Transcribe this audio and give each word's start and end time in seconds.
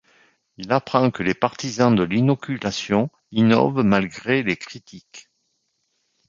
Il 0.57 0.71
apprend 0.71 1.11
que 1.11 1.21
les 1.21 1.35
partisans 1.35 1.93
de 1.95 2.01
l'inoculation 2.01 3.11
innovent 3.31 3.83
malgré 3.83 4.41
les 4.41 4.57
critiques. 4.57 5.29